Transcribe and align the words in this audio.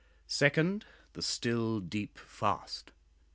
Second, 0.25 0.83
"The 1.13 1.21
still 1.21 1.79
deep 1.79 2.17
fast." 2.17 2.89